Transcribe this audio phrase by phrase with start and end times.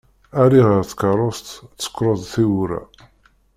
[0.43, 1.47] Ali ɣer tkeṛṛust
[1.77, 2.81] tsekkreḍ-d tiwwura.